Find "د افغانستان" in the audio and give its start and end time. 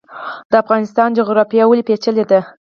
0.51-1.09